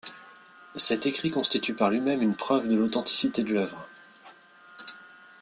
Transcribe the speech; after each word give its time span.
Cet 0.77 1.05
écrit 1.05 1.29
constitue 1.29 1.75
par 1.75 1.91
lui-même 1.91 2.23
une 2.23 2.33
preuve 2.35 2.67
de 2.67 2.75
l'authenticité 2.75 3.43
de 3.43 3.53
l'œuvre. 3.53 3.87